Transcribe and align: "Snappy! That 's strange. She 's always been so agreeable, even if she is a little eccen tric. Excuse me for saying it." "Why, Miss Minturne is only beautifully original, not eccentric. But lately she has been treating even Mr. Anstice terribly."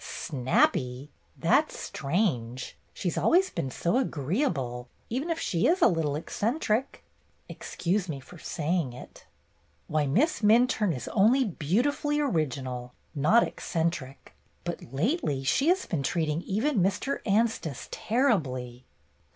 "Snappy! 0.03 1.11
That 1.37 1.71
's 1.71 1.77
strange. 1.77 2.75
She 2.91 3.07
's 3.11 3.19
always 3.19 3.51
been 3.51 3.69
so 3.69 3.97
agreeable, 3.97 4.87
even 5.11 5.29
if 5.29 5.39
she 5.39 5.67
is 5.67 5.79
a 5.79 5.87
little 5.87 6.13
eccen 6.13 6.59
tric. 6.59 7.03
Excuse 7.47 8.09
me 8.09 8.19
for 8.19 8.39
saying 8.39 8.93
it." 8.93 9.27
"Why, 9.85 10.07
Miss 10.07 10.41
Minturne 10.41 10.95
is 10.95 11.07
only 11.09 11.43
beautifully 11.45 12.19
original, 12.19 12.93
not 13.13 13.43
eccentric. 13.43 14.33
But 14.63 14.91
lately 14.91 15.43
she 15.43 15.67
has 15.67 15.85
been 15.85 16.01
treating 16.01 16.41
even 16.47 16.79
Mr. 16.81 17.19
Anstice 17.27 17.87
terribly." 17.91 18.85